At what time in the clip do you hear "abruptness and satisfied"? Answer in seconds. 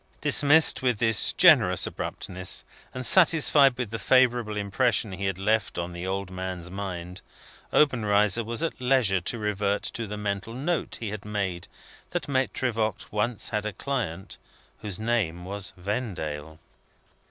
1.85-3.77